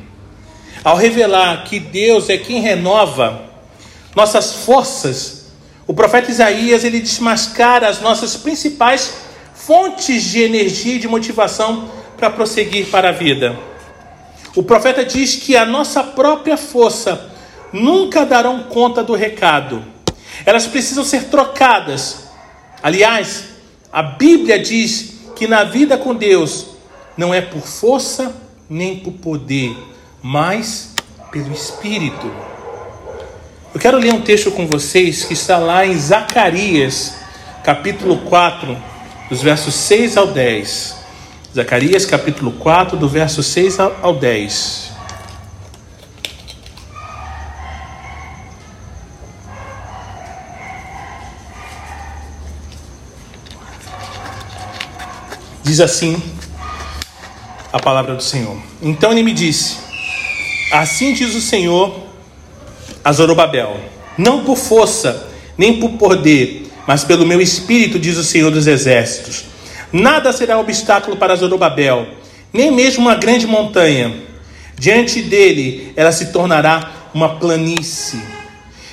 [0.84, 3.46] Ao revelar que Deus é quem renova
[4.13, 5.46] nossas forças,
[5.88, 9.13] o profeta Isaías ele desmascara as nossas principais
[9.65, 13.58] fontes de energia e de motivação para prosseguir para a vida.
[14.56, 17.32] O profeta diz que a nossa própria força
[17.71, 19.84] nunca darão conta do recado.
[20.45, 22.26] Elas precisam ser trocadas.
[22.82, 23.45] Aliás,
[23.91, 26.67] a Bíblia diz que na vida com Deus
[27.17, 28.36] não é por força
[28.69, 29.76] nem por poder,
[30.21, 30.93] mas
[31.32, 32.32] pelo Espírito.
[33.73, 37.15] Eu quero ler um texto com vocês que está lá em Zacarias,
[37.63, 38.92] capítulo 4,
[39.34, 40.96] dos versos 6 ao 10.
[41.56, 44.91] Zacarias, capítulo 4, do verso 6 ao 10.
[55.63, 56.22] Diz assim
[57.72, 58.56] a palavra do Senhor.
[58.84, 59.78] Então ele me disse:
[60.72, 62.04] Assim diz o Senhor
[63.04, 63.80] a Zorobabel,
[64.15, 69.46] não por força, nem por poder, mas pelo meu espírito, diz o Senhor dos Exércitos.
[69.91, 72.08] Nada será obstáculo para Zorobabel,
[72.52, 74.13] nem mesmo uma grande montanha.
[74.78, 78.22] Diante dele, ela se tornará uma planície.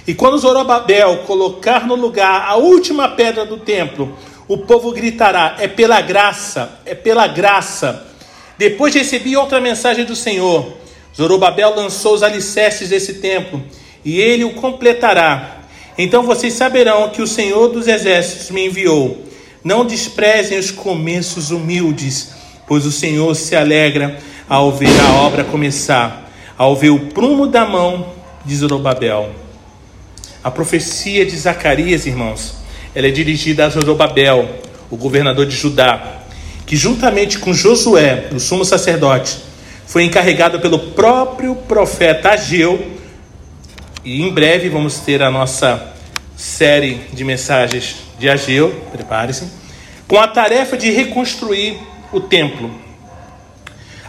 [0.07, 5.69] E quando Zorobabel colocar no lugar a última pedra do templo, o povo gritará: É
[5.69, 8.07] pela graça, é pela graça.
[8.59, 10.75] Depois recebi outra mensagem do Senhor.
[11.17, 13.63] Zorobabel lançou os alicerces desse templo
[14.05, 15.60] e ele o completará.
[16.03, 19.23] Então vocês saberão que o Senhor dos Exércitos me enviou.
[19.63, 22.31] Não desprezem os começos humildes,
[22.67, 27.67] pois o Senhor se alegra ao ver a obra começar, ao ver o prumo da
[27.67, 28.15] mão
[28.47, 29.29] de Zorobabel.
[30.43, 32.55] A profecia de Zacarias, irmãos,
[32.95, 34.49] ela é dirigida a Zorobabel,
[34.91, 36.23] o governador de Judá,
[36.65, 39.37] que juntamente com Josué, o sumo sacerdote,
[39.87, 43.00] foi encarregado pelo próprio profeta Ageu,
[44.05, 45.95] e em breve vamos ter a nossa
[46.37, 49.47] série de mensagens de Ageu, prepare-se,
[50.09, 51.79] com a tarefa de reconstruir
[52.13, 52.71] o templo.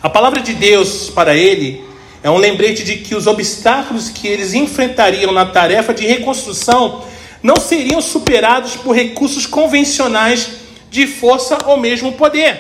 [0.02, 1.84] A palavra de Deus para ele
[2.24, 7.04] é um lembrete de que os obstáculos que eles enfrentariam na tarefa de reconstrução
[7.44, 10.50] não seriam superados por recursos convencionais
[10.90, 12.60] de força ou mesmo poder.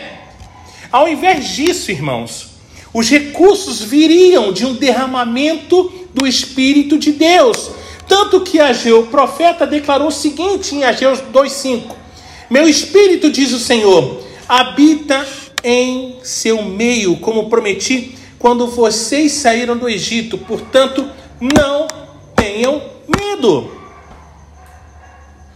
[0.92, 2.51] Ao invés disso, irmãos,
[2.94, 7.72] os recursos viriam de um derramamento do Espírito de Deus.
[8.08, 11.96] Tanto que Ageu, o profeta, declarou o seguinte em Ageu 2,5:
[12.50, 15.26] Meu espírito, diz o Senhor, habita
[15.64, 20.38] em seu meio, como prometi quando vocês saíram do Egito.
[20.38, 21.88] Portanto, não
[22.36, 23.72] tenham medo.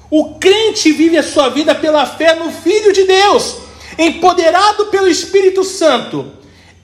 [0.09, 3.57] O crente vive a sua vida pela fé no Filho de Deus,
[3.97, 6.31] empoderado pelo Espírito Santo.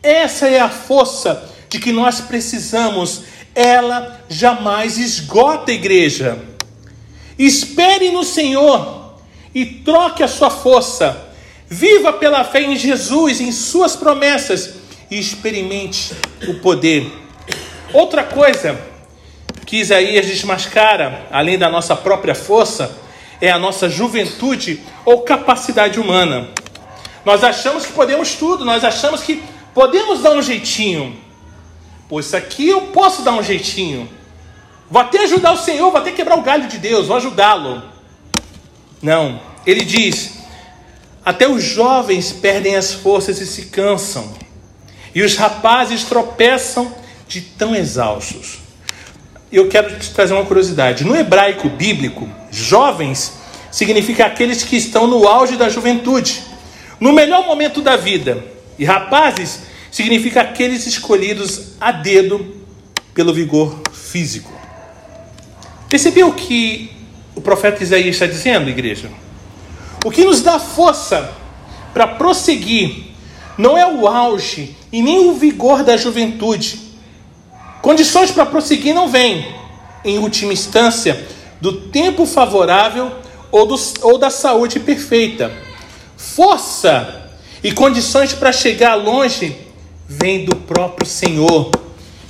[0.04, 3.24] Essa é a força de que nós precisamos.
[3.54, 6.40] Ela jamais esgota a igreja.
[7.38, 9.16] Espere no Senhor
[9.54, 11.30] e troque a sua força.
[11.70, 14.76] Viva pela fé em Jesus, em Suas promessas
[15.10, 16.14] e experimente
[16.48, 17.12] o poder.
[17.94, 18.80] Outra coisa
[19.66, 22.98] que Isaías desmascara, além da nossa própria força,
[23.40, 26.50] é a nossa juventude ou capacidade humana.
[27.26, 31.16] Nós achamos que podemos tudo, nós achamos que podemos dar um jeitinho.
[32.10, 34.10] Pô, isso aqui eu posso dar um jeitinho.
[34.90, 37.82] Vou até ajudar o Senhor, vou até quebrar o galho de Deus, vou ajudá-lo.
[39.02, 40.40] Não, ele diz:
[41.26, 44.34] até os jovens perdem as forças e se cansam
[45.14, 46.94] e os rapazes tropeçam
[47.28, 48.60] de tão exaustos.
[49.52, 51.04] Eu quero te trazer uma curiosidade.
[51.04, 53.34] No hebraico bíblico, jovens
[53.70, 56.44] significa aqueles que estão no auge da juventude,
[57.00, 58.44] no melhor momento da vida.
[58.82, 59.60] E rapazes
[59.92, 62.64] significa aqueles escolhidos a dedo
[63.14, 64.52] pelo vigor físico.
[65.88, 66.92] Percebeu o que
[67.36, 69.12] o profeta Isaías está dizendo, igreja?
[70.04, 71.32] O que nos dá força
[71.94, 73.12] para prosseguir
[73.56, 76.80] não é o auge e nem o vigor da juventude.
[77.84, 79.46] Condições para prosseguir não vêm,
[80.04, 81.24] em última instância,
[81.62, 83.12] do tempo favorável
[83.52, 85.52] ou, do, ou da saúde perfeita.
[86.18, 87.21] Força
[87.64, 89.56] e condições para chegar longe
[90.08, 91.72] vêm do próprio Senhor,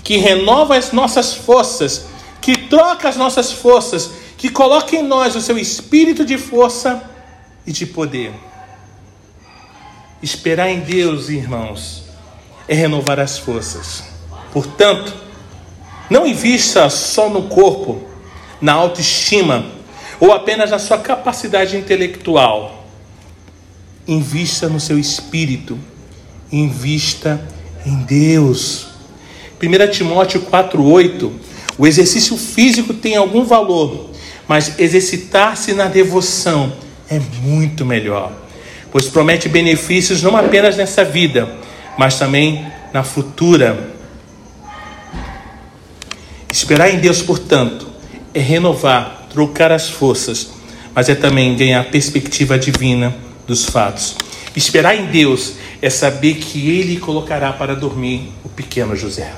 [0.04, 2.08] que renova as nossas forças,
[2.42, 7.04] que troca as nossas forças, que coloca em nós o seu espírito de força
[7.66, 8.34] e de poder.
[10.22, 12.04] Esperar em Deus, irmãos,
[12.68, 14.04] é renovar as forças.
[14.52, 15.14] Portanto,
[16.10, 18.02] não invista só no corpo,
[18.60, 19.66] na autoestima
[20.20, 22.81] ou apenas na sua capacidade intelectual.
[24.12, 25.80] Invista no seu espírito,
[26.52, 27.42] invista
[27.86, 28.88] em Deus.
[29.62, 31.32] 1 Timóteo 4,8:
[31.78, 34.10] O exercício físico tem algum valor,
[34.48, 36.74] mas exercitar-se na devoção
[37.10, 38.42] é muito melhor
[38.92, 41.50] pois promete benefícios não apenas nessa vida,
[41.98, 43.92] mas também na futura.
[46.52, 47.88] Esperar em Deus, portanto,
[48.34, 50.50] é renovar, trocar as forças,
[50.94, 53.16] mas é também ganhar perspectiva divina
[53.52, 54.16] dos fatos.
[54.56, 59.34] Esperar em Deus é saber que Ele colocará para dormir o pequeno José.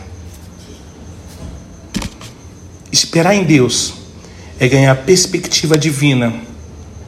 [2.92, 3.94] Esperar em Deus
[4.60, 6.32] é ganhar perspectiva divina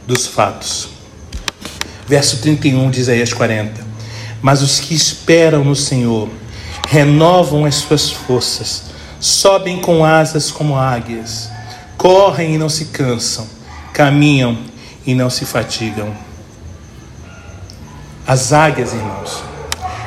[0.08, 0.90] dos fatos.
[2.08, 3.86] Verso 31 de Isaías 40.
[4.42, 6.28] Mas os que esperam no Senhor
[6.88, 8.84] renovam as suas forças,
[9.20, 11.50] sobem com asas como águias,
[11.98, 13.48] correm e não se cansam,
[13.94, 14.58] caminham
[15.06, 16.26] e não se fatigam.
[18.28, 19.44] As águias, irmãos,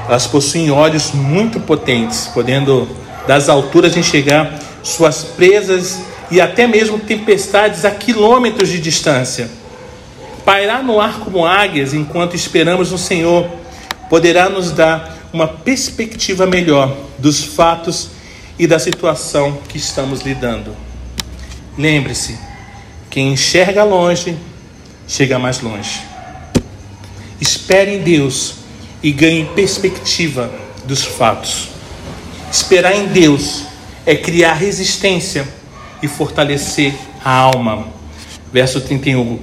[0.08, 2.88] elas possuem olhos muito potentes, podendo
[3.28, 6.00] das alturas enxergar suas presas
[6.30, 9.48] e até mesmo tempestades a quilômetros de distância.
[10.44, 13.48] Pairar no ar como águias enquanto esperamos no Senhor
[14.10, 18.08] poderá nos dar uma perspectiva melhor dos fatos
[18.58, 20.74] e da situação que estamos lidando.
[21.76, 22.36] Lembre-se,
[23.10, 24.36] quem enxerga longe,
[25.06, 26.07] chega mais longe.
[27.40, 28.54] Espere em Deus
[29.02, 30.50] e ganhe perspectiva
[30.84, 31.68] dos fatos.
[32.50, 33.64] Esperar em Deus
[34.04, 35.46] é criar resistência
[36.02, 37.88] e fortalecer a alma.
[38.52, 39.38] Verso 31.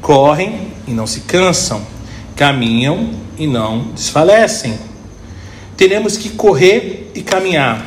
[0.00, 1.84] Correm e não se cansam,
[2.36, 4.78] caminham e não desfalecem.
[5.76, 7.84] Teremos que correr e caminhar.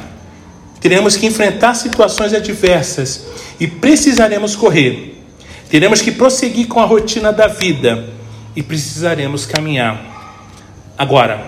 [0.79, 3.25] Teremos que enfrentar situações adversas
[3.59, 5.21] e precisaremos correr.
[5.69, 8.09] Teremos que prosseguir com a rotina da vida
[8.55, 10.13] e precisaremos caminhar.
[10.97, 11.45] Agora,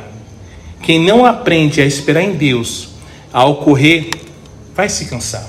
[0.81, 2.89] quem não aprende a esperar em Deus,
[3.31, 4.09] ao correr,
[4.75, 5.47] vai se cansar.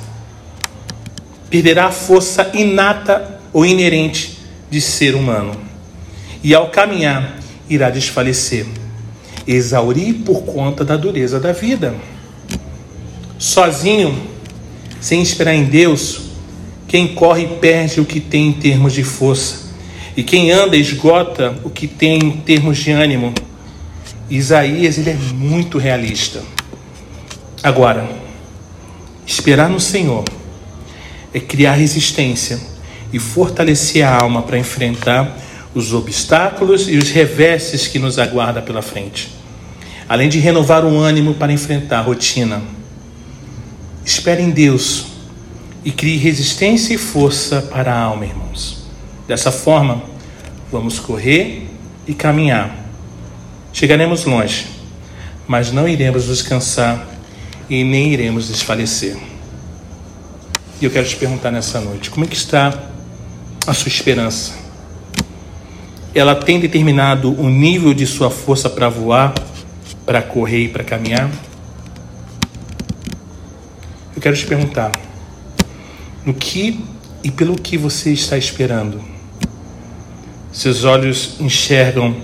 [1.50, 4.38] Perderá a força inata ou inerente
[4.70, 5.52] de ser humano.
[6.42, 7.38] E ao caminhar,
[7.68, 8.66] irá desfalecer,
[9.46, 11.94] exaurir por conta da dureza da vida.
[13.38, 14.18] Sozinho,
[15.00, 16.22] sem esperar em Deus,
[16.88, 19.65] quem corre perde o que tem em termos de força,
[20.16, 23.34] e quem anda esgota o que tem em termos de ânimo.
[24.30, 26.42] Isaías ele é muito realista.
[27.62, 28.08] Agora,
[29.26, 30.24] esperar no Senhor
[31.34, 32.58] é criar resistência
[33.12, 35.36] e fortalecer a alma para enfrentar
[35.74, 39.30] os obstáculos e os reveses que nos aguarda pela frente.
[40.08, 42.62] Além de renovar o ânimo para enfrentar a rotina.
[44.04, 45.06] Espere em Deus
[45.84, 48.85] e crie resistência e força para a alma, irmãos.
[49.26, 50.02] Dessa forma,
[50.70, 51.68] vamos correr
[52.06, 52.86] e caminhar
[53.76, 54.68] Chegaremos longe,
[55.46, 57.06] mas não iremos descansar
[57.68, 59.18] e nem iremos desfalecer.
[60.80, 62.72] E eu quero te perguntar nessa noite: como é que está
[63.66, 64.54] a sua esperança?
[66.14, 69.34] Ela tem determinado o nível de sua força para voar,
[70.06, 71.30] para correr e para caminhar?
[74.14, 74.90] Eu quero te perguntar:
[76.24, 76.82] no que
[77.22, 79.15] e pelo que você está esperando?
[80.56, 82.16] Seus olhos enxergam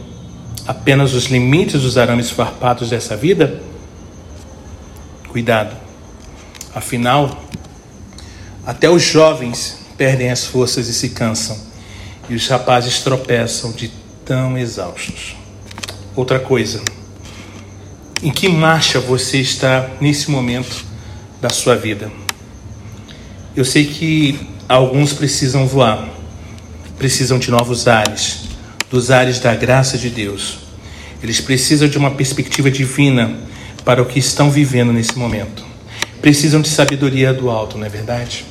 [0.66, 3.60] apenas os limites dos arames farpados dessa vida?
[5.28, 5.76] Cuidado.
[6.74, 7.38] Afinal,
[8.66, 11.58] até os jovens perdem as forças e se cansam,
[12.26, 13.92] e os rapazes tropeçam de
[14.24, 15.36] tão exaustos.
[16.16, 16.80] Outra coisa,
[18.22, 20.86] em que marcha você está nesse momento
[21.38, 22.10] da sua vida?
[23.54, 26.08] Eu sei que alguns precisam voar,
[27.02, 28.42] precisam de novos ares,
[28.88, 30.58] dos ares da graça de Deus.
[31.20, 33.38] Eles precisam de uma perspectiva divina
[33.84, 35.64] para o que estão vivendo nesse momento.
[36.20, 38.44] Precisam de sabedoria do alto, não é verdade?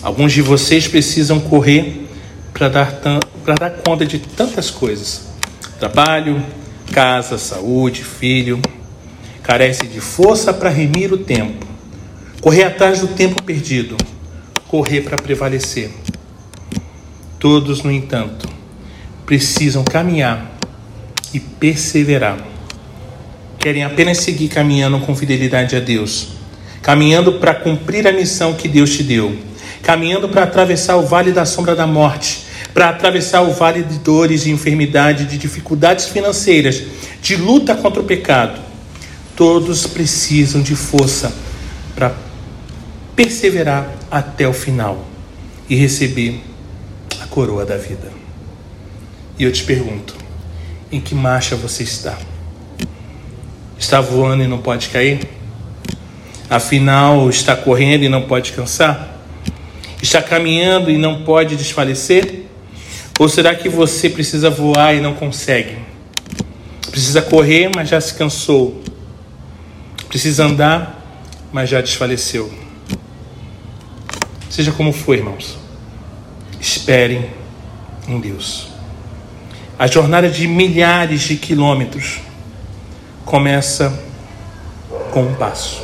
[0.00, 2.06] Alguns de vocês precisam correr
[2.52, 3.00] para dar,
[3.58, 5.22] dar conta de tantas coisas:
[5.80, 6.40] trabalho,
[6.92, 8.62] casa, saúde, filho.
[9.42, 11.66] Carece de força para remir o tempo,
[12.40, 13.96] correr atrás do tempo perdido,
[14.68, 15.90] correr para prevalecer.
[17.40, 18.46] Todos, no entanto,
[19.24, 20.58] precisam caminhar
[21.32, 22.36] e perseverar.
[23.58, 26.32] Querem apenas seguir caminhando com fidelidade a Deus,
[26.82, 29.34] caminhando para cumprir a missão que Deus te deu,
[29.82, 34.42] caminhando para atravessar o vale da sombra da morte, para atravessar o vale de dores,
[34.42, 36.82] de enfermidade, de dificuldades financeiras,
[37.22, 38.60] de luta contra o pecado.
[39.34, 41.32] Todos precisam de força
[41.94, 42.14] para
[43.16, 45.06] perseverar até o final
[45.70, 46.49] e receber
[47.30, 48.10] coroa da vida.
[49.38, 50.14] E eu te pergunto:
[50.92, 52.18] em que marcha você está?
[53.78, 55.20] Está voando e não pode cair?
[56.50, 59.18] Afinal, está correndo e não pode cansar?
[60.02, 62.46] Está caminhando e não pode desfalecer?
[63.18, 65.78] Ou será que você precisa voar e não consegue?
[66.90, 68.82] Precisa correr, mas já se cansou.
[70.08, 71.00] Precisa andar,
[71.52, 72.52] mas já desfaleceu.
[74.48, 75.59] Seja como for, irmãos.
[76.60, 77.30] Esperem
[78.06, 78.68] em Deus.
[79.78, 82.20] A jornada de milhares de quilômetros
[83.24, 83.98] começa
[85.10, 85.82] com um passo.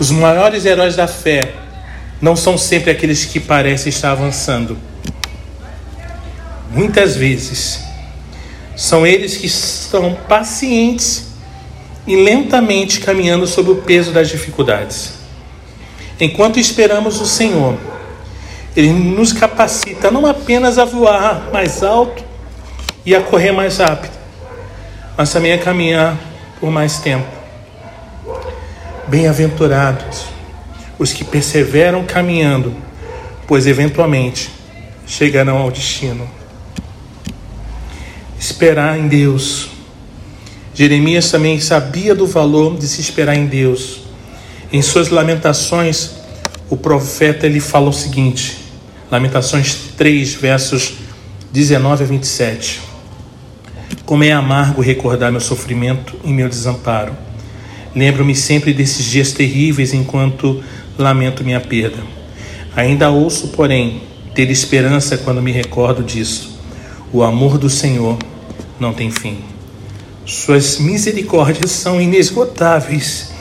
[0.00, 1.54] Os maiores heróis da fé
[2.20, 4.76] não são sempre aqueles que parecem estar avançando.
[6.70, 7.80] Muitas vezes
[8.76, 11.28] são eles que estão pacientes
[12.06, 15.14] e lentamente caminhando sob o peso das dificuldades.
[16.20, 17.78] Enquanto esperamos o Senhor,
[18.78, 22.24] ele nos capacita não apenas a voar mais alto
[23.04, 24.12] e a correr mais rápido,
[25.16, 26.16] mas também a caminhar
[26.60, 27.26] por mais tempo.
[29.08, 30.26] Bem-aventurados
[30.98, 32.74] os que perseveram caminhando,
[33.46, 34.50] pois eventualmente
[35.06, 36.28] chegarão ao destino.
[38.38, 39.70] Esperar em Deus
[40.78, 44.02] Jeremias também sabia do valor de se esperar em Deus.
[44.72, 46.12] Em suas lamentações,
[46.70, 48.67] o profeta ele fala o seguinte:
[49.10, 50.92] Lamentações 3, versos
[51.50, 52.78] 19 a 27.
[54.04, 57.16] Como é amargo recordar meu sofrimento e meu desamparo.
[57.96, 60.62] Lembro-me sempre desses dias terríveis enquanto
[60.98, 61.96] lamento minha perda.
[62.76, 64.02] Ainda ouço, porém,
[64.34, 66.60] ter esperança quando me recordo disso.
[67.10, 68.18] O amor do Senhor
[68.78, 69.38] não tem fim.
[70.26, 73.32] Suas misericórdias são inesgotáveis.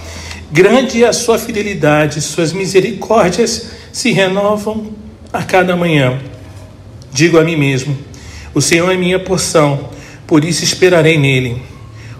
[0.49, 5.06] Grande é a sua fidelidade, suas misericórdias se renovam
[5.37, 6.19] a cada manhã.
[7.13, 7.95] Digo a mim mesmo:
[8.55, 9.89] O Senhor é minha porção,
[10.25, 11.61] por isso esperarei nele.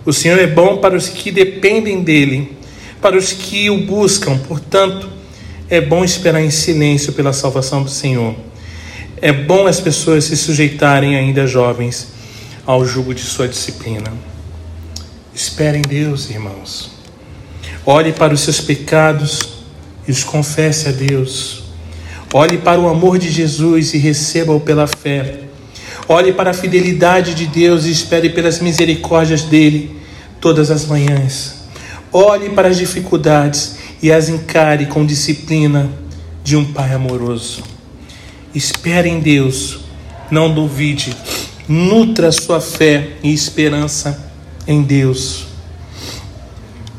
[0.06, 2.56] O Senhor é bom para os que dependem dele,
[3.02, 5.10] para os que o buscam, portanto,
[5.68, 8.36] é bom esperar em silêncio pela salvação do Senhor.
[9.20, 12.10] É bom as pessoas se sujeitarem, ainda jovens,
[12.68, 14.14] ao jugo de sua disciplina.
[15.34, 16.92] Espere em Deus, irmãos.
[17.84, 19.42] Olhe para os seus pecados
[20.08, 21.67] e os confesse a Deus.
[22.34, 25.40] Olhe para o amor de Jesus e receba-o pela fé.
[26.10, 29.96] Olhe para a fidelidade de Deus e espere pelas misericórdias dele
[30.40, 31.68] todas as manhãs.
[32.12, 35.90] Olhe para as dificuldades e as encare com disciplina
[36.44, 37.64] de um Pai amoroso.
[38.54, 39.80] Espere em Deus,
[40.32, 41.16] não duvide,
[41.68, 44.32] nutra sua fé e esperança
[44.68, 45.48] em Deus.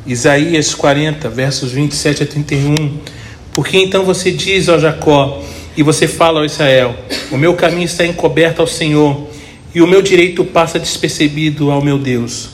[0.06, 3.17] Isaías 40, versos 27 a 31.
[3.58, 5.42] Porque então você diz ao Jacó
[5.76, 6.94] e você fala ao Israel:
[7.28, 9.26] O meu caminho está encoberto ao Senhor
[9.74, 12.50] e o meu direito passa despercebido ao meu Deus.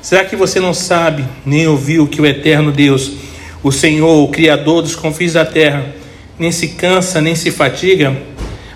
[0.00, 3.12] Será que você não sabe nem ouviu que o eterno Deus
[3.62, 5.94] o Senhor, o Criador dos confins da terra,
[6.38, 8.16] nem se cansa, nem se fatiga.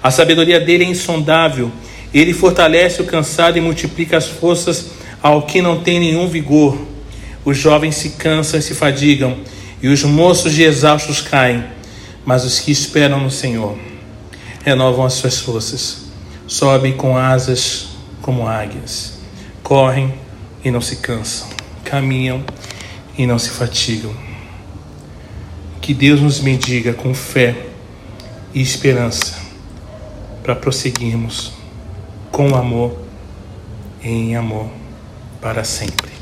[0.03, 1.73] A sabedoria dele é insondável.
[2.13, 4.91] Ele fortalece o cansado e multiplica as forças
[5.23, 6.77] ao que não tem nenhum vigor.
[7.43, 9.39] Os jovens se cansam e se fadigam,
[9.83, 11.65] e os moços de exaustos caem.
[12.25, 13.79] Mas os que esperam no Senhor
[14.65, 16.05] renovam as suas forças,
[16.47, 17.89] sobem com asas
[18.21, 19.15] como águias,
[19.63, 20.15] correm
[20.63, 21.49] e não se cansam,
[21.85, 22.45] caminham
[23.17, 24.15] e não se fatigam.
[25.81, 27.67] Que Deus nos bendiga com fé
[28.53, 29.37] e esperança
[30.43, 31.53] para prosseguirmos
[32.31, 32.97] com amor
[34.03, 34.69] em amor
[35.41, 36.20] para sempre.